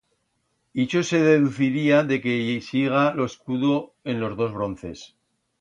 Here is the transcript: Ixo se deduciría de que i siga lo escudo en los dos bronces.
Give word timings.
Ixo 0.83 1.01
se 1.09 1.19
deduciría 1.27 2.01
de 2.13 2.17
que 2.25 2.35
i 2.45 2.57
siga 2.71 3.05
lo 3.21 3.31
escudo 3.33 3.77
en 4.15 4.19
los 4.27 4.35
dos 4.43 4.53
bronces. 4.59 5.07